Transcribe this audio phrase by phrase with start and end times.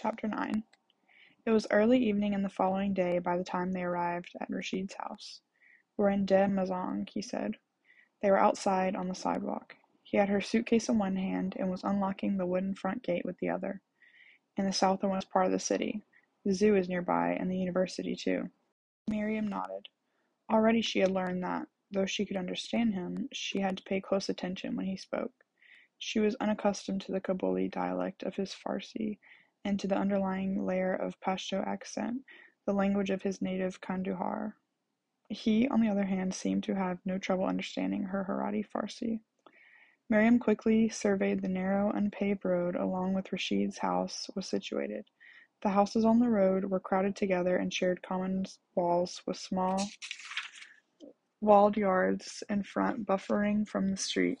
[0.00, 0.62] Chapter 9
[1.44, 4.94] It was early evening in the following day by the time they arrived at Rashid's
[4.94, 5.40] house.
[5.96, 7.56] We're in Deh-Mazang, he said.
[8.22, 9.74] They were outside on the sidewalk.
[10.04, 13.40] He had her suitcase in one hand and was unlocking the wooden front gate with
[13.40, 13.82] the other.
[14.56, 16.04] In the southernmost part of the city.
[16.44, 18.50] The zoo is nearby, and the university, too.
[19.08, 19.88] Miriam nodded.
[20.48, 24.28] Already she had learned that, though she could understand him, she had to pay close
[24.28, 25.32] attention when he spoke.
[25.98, 29.18] She was unaccustomed to the Kabuli dialect of his Farsi
[29.64, 32.22] and to the underlying layer of Pashto accent,
[32.66, 34.56] the language of his native Kandahar.
[35.28, 39.20] He, on the other hand, seemed to have no trouble understanding her Herati Farsi.
[40.10, 45.04] Miriam quickly surveyed the narrow, unpaved road along which Rashid's house was situated.
[45.60, 49.86] The houses on the road were crowded together and shared common walls with small
[51.40, 54.40] walled yards in front buffering from the street.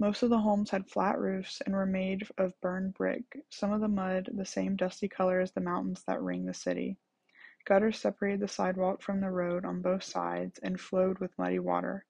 [0.00, 3.80] Most of the homes had flat roofs and were made of burned brick, some of
[3.80, 6.98] the mud the same dusty color as the mountains that ring the city.
[7.64, 12.04] Gutters separated the sidewalk from the road on both sides and flowed with muddy water.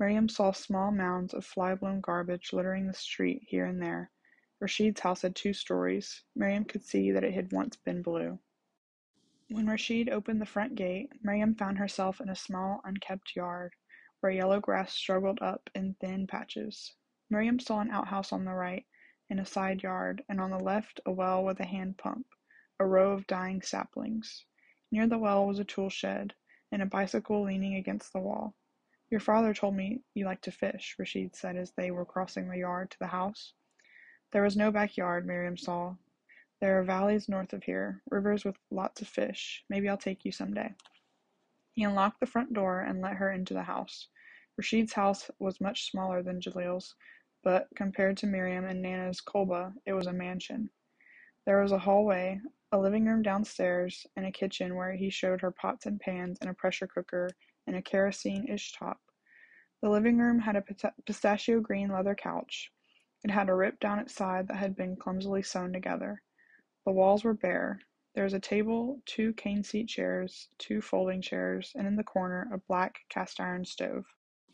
[0.00, 4.10] Miriam saw small mounds of fly-blown garbage littering the street here and there.
[4.58, 6.24] Rashid's house had two stories.
[6.34, 8.40] Miriam could see that it had once been blue.
[9.50, 13.74] When Rashid opened the front gate, Miriam found herself in a small, unkept yard,
[14.18, 16.92] where yellow grass struggled up in thin patches.
[17.30, 18.84] Miriam saw an outhouse on the right,
[19.28, 22.26] in a side yard, and on the left a well with a hand pump,
[22.80, 24.44] a row of dying saplings.
[24.90, 26.34] Near the well was a tool shed,
[26.72, 28.56] and a bicycle leaning against the wall.
[29.10, 32.58] Your father told me you like to fish, Rashid said as they were crossing the
[32.58, 33.52] yard to the house.
[34.32, 35.94] There was no backyard, Miriam saw.
[36.60, 39.64] There are valleys north of here, rivers with lots of fish.
[39.68, 40.74] Maybe I'll take you some day.
[41.74, 44.08] He unlocked the front door and let her into the house.
[44.56, 46.96] Rashid's house was much smaller than Jalil's,
[47.42, 50.70] but compared to Miriam and Nana's kolba, it was a mansion.
[51.46, 52.40] There was a hallway,
[52.72, 56.50] a living room downstairs, and a kitchen where he showed her pots and pans and
[56.50, 57.30] a pressure cooker
[57.66, 59.00] and a kerosene top.
[59.82, 60.64] The living room had a
[61.06, 62.70] pistachio green leather couch.
[63.24, 66.22] It had a rip down its side that had been clumsily sewn together.
[66.84, 67.80] The walls were bare.
[68.14, 72.48] There was a table, two cane seat chairs, two folding chairs, and in the corner
[72.52, 74.04] a black cast iron stove.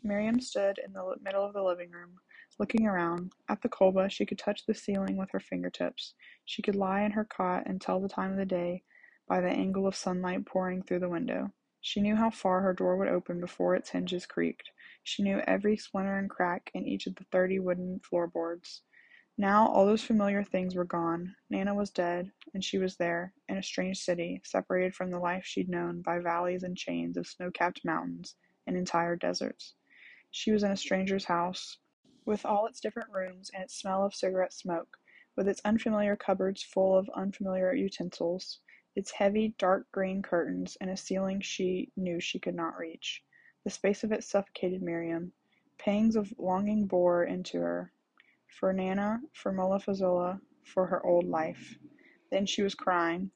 [0.03, 2.21] Miriam stood in the middle of the living room,
[2.59, 6.15] Looking around, at the kolba, she could touch the ceiling with her fingertips.
[6.47, 8.83] She could lie in her cot and tell the time of the day
[9.29, 11.53] by the angle of sunlight pouring through the window.
[11.83, 14.71] She knew how far her door would open before its hinges creaked.
[15.03, 18.83] She knew every splinter and crack in each of the thirty wooden floorboards.
[19.37, 21.37] Now all those familiar things were gone.
[21.51, 25.45] Nana was dead, and she was there, in a strange city, separated from the life
[25.45, 28.35] she'd known by valleys and chains of snow-capped mountains
[28.67, 29.75] and entire deserts.
[30.31, 31.79] She was in a stranger's house,
[32.25, 34.99] with all its different rooms and its smell of cigarette smoke,
[35.37, 38.61] with its unfamiliar cupboards full of unfamiliar utensils,
[38.97, 43.23] its heavy, dark green curtains, and a ceiling she knew she could not reach.
[43.65, 45.33] The space of it suffocated Miriam.
[45.79, 47.93] Pangs of longing bore into her.
[48.49, 51.79] For Nana, for Mullah Faizullah, for her old life.
[52.31, 53.31] Then she was crying.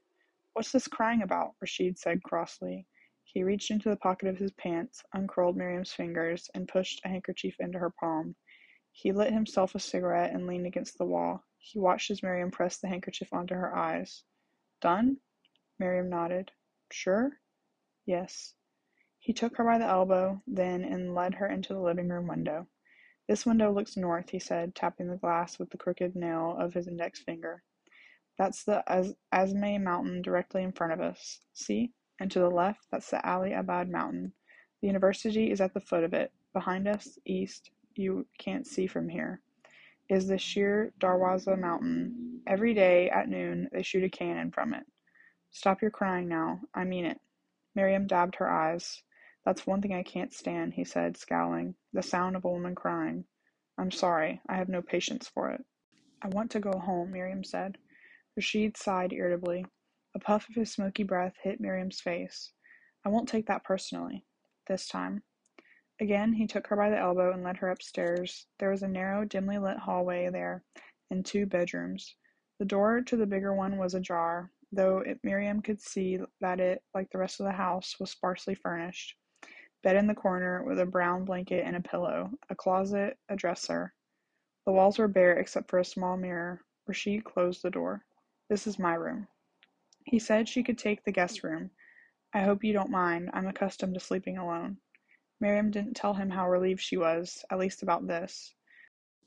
[0.55, 1.55] What's this crying about?
[1.61, 2.87] Rashid said crossly.
[3.33, 7.55] He reached into the pocket of his pants, uncurled Miriam's fingers, and pushed a handkerchief
[7.61, 8.35] into her palm.
[8.91, 11.45] He lit himself a cigarette and leaned against the wall.
[11.59, 14.25] He watched as Miriam pressed the handkerchief onto her eyes.
[14.81, 15.19] Done?
[15.79, 16.51] Miriam nodded.
[16.91, 17.39] Sure?
[18.05, 18.55] Yes.
[19.21, 22.67] He took her by the elbow, then, and led her into the living room window.
[23.29, 26.89] This window looks north, he said, tapping the glass with the crooked nail of his
[26.89, 27.63] index finger.
[28.39, 31.41] That's the Az- Asmai mountain directly in front of us.
[31.53, 31.93] See?
[32.21, 34.33] And to the left, that's the Ali Abad mountain.
[34.81, 36.31] The university is at the foot of it.
[36.53, 39.41] Behind us, east, you can't see from here,
[40.09, 42.41] is the Shir Darwaza mountain.
[42.47, 44.85] Every day, at noon, they shoot a cannon from it.
[45.51, 46.61] Stop your crying now.
[46.75, 47.19] I mean it.
[47.75, 49.03] Miriam dabbed her eyes.
[49.45, 51.75] That's one thing I can't stand, he said, scowling.
[51.93, 53.25] The sound of a woman crying.
[53.79, 54.41] I'm sorry.
[54.49, 55.65] I have no patience for it.
[56.23, 57.79] I want to go home, Miriam said.
[58.37, 59.65] Rashid sighed irritably.
[60.15, 62.53] A puff of his smoky breath hit Miriam's face.
[63.05, 64.25] I won't take that personally.
[64.67, 65.23] This time.
[66.01, 68.47] Again he took her by the elbow and led her upstairs.
[68.59, 70.65] There was a narrow, dimly lit hallway there,
[71.11, 72.17] and two bedrooms.
[72.59, 77.11] The door to the bigger one was ajar, though Miriam could see that it, like
[77.11, 79.17] the rest of the house, was sparsely furnished.
[79.83, 83.95] Bed in the corner, with a brown blanket and a pillow, a closet, a dresser.
[84.67, 86.61] The walls were bare except for a small mirror.
[86.87, 88.05] Rashid closed the door.
[88.49, 89.27] This is my room.
[90.05, 91.71] He said she could take the guest room.
[92.33, 93.31] I hope you don't mind.
[93.33, 94.79] I'm accustomed to sleeping alone.
[95.41, 98.55] Miriam didn't tell him how relieved she was, at least about this.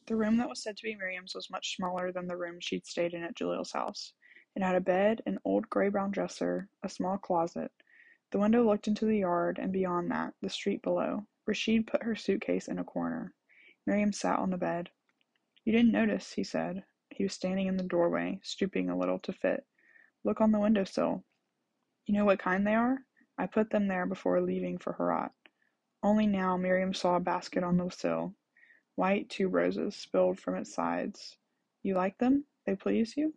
[0.05, 2.85] The room that was said to be Miriam's was much smaller than the room she'd
[2.85, 4.13] stayed in at Jalil's house.
[4.55, 7.71] It had a bed, an old gray-brown dresser, a small closet.
[8.31, 11.25] The window looked into the yard, and beyond that, the street below.
[11.45, 13.33] Rashid put her suitcase in a corner.
[13.85, 14.89] Miriam sat on the bed.
[15.65, 16.83] You didn't notice, he said.
[17.09, 19.65] He was standing in the doorway, stooping a little to fit.
[20.23, 21.23] Look on the window sill.
[22.05, 22.99] You know what kind they are?
[23.37, 25.31] I put them there before leaving for Herat.
[26.03, 28.33] Only now Miriam saw a basket on the sill.
[28.95, 31.37] White tuberoses spilled from its sides.
[31.81, 32.45] You like them?
[32.65, 33.33] They please you?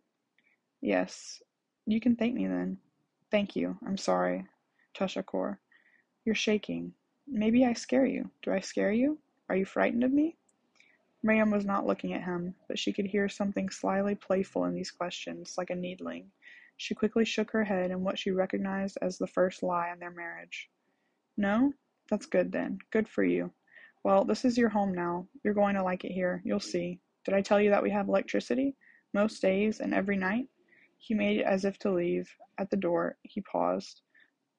[0.81, 1.41] Yes.
[1.85, 2.77] You can thank me then.
[3.31, 3.77] Thank you.
[3.85, 4.45] I'm sorry.
[4.95, 5.57] Tashakkur.
[6.25, 6.93] You're shaking.
[7.27, 8.29] Maybe I scare you.
[8.43, 9.17] Do I scare you?
[9.49, 10.37] Are you frightened of me?
[11.23, 14.91] Miriam was not looking at him, but she could hear something slyly playful in these
[14.91, 16.31] questions, like a needling.
[16.77, 20.11] She quickly shook her head in what she recognized as the first lie in their
[20.11, 20.69] marriage.
[21.35, 21.73] No?
[22.09, 22.79] That's good then.
[22.91, 23.51] Good for you.
[24.03, 25.27] Well, this is your home now.
[25.43, 26.41] You're going to like it here.
[26.45, 26.99] You'll see.
[27.25, 28.75] Did I tell you that we have electricity?
[29.13, 30.47] Most days and every night?
[30.99, 32.29] He made as if to leave.
[32.57, 34.01] At the door, he paused,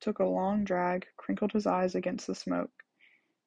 [0.00, 2.70] took a long drag, crinkled his eyes against the smoke.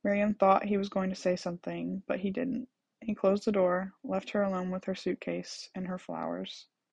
[0.04, 2.68] Miriam thought he was going to say something, but he didn't.
[3.02, 6.68] He closed the door, left her alone with her suitcase and her flowers.